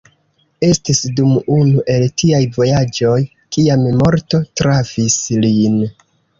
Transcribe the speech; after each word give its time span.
Estis 0.67 1.01
dum 1.19 1.35
unu 1.57 1.83
el 1.97 2.07
tiaj 2.23 2.41
vojaĝoj 2.57 3.21
kiam 3.59 3.87
morto 4.03 4.43
trafis 4.63 5.23
lin. 5.47 5.81